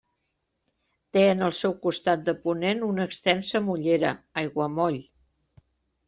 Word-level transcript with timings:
Té 1.17 1.25
en 1.33 1.43
el 1.47 1.51
seu 1.57 1.75
costat 1.83 2.23
de 2.29 2.33
ponent 2.47 2.81
una 2.87 3.05
extensa 3.09 3.61
mollera, 3.67 4.13
aiguamoll. 4.43 4.97